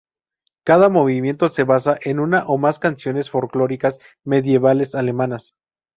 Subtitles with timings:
[0.65, 5.53] Cada movimiento se basa en una o más canciones folclóricas medievales alemanas.